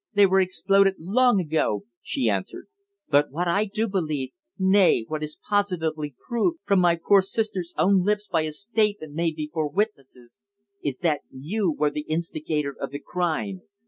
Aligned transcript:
They 0.15 0.25
were 0.25 0.39
exploded 0.41 0.95
long 0.97 1.39
ago," 1.39 1.85
she 2.01 2.27
answered. 2.27 2.65
"But 3.09 3.29
what 3.29 3.47
I 3.47 3.65
do 3.65 3.87
believe 3.87 4.31
nay, 4.57 5.05
what 5.07 5.21
is 5.21 5.37
positively 5.47 6.15
proved 6.27 6.57
from 6.65 6.79
my 6.79 6.95
poor 7.07 7.21
sister's 7.21 7.75
own 7.77 8.03
lips 8.03 8.27
by 8.27 8.41
a 8.41 8.51
statement 8.51 9.13
made 9.13 9.35
before 9.35 9.69
witnesses 9.69 10.41
is 10.83 10.97
that 11.03 11.21
you 11.31 11.71
were 11.77 11.91
the 11.91 12.07
instigator 12.07 12.73
of 12.75 12.89
the 12.89 12.97
crime. 12.99 13.61